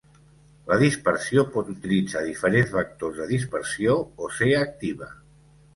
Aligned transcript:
La 0.71 0.77
dispersió 0.83 1.43
pot 1.57 1.69
utilitzar 1.75 2.23
diferents 2.31 2.75
vectors 2.79 3.21
de 3.23 3.31
dispersió 3.35 4.01
o 4.29 4.33
ser 4.41 4.53
activa. 4.67 5.17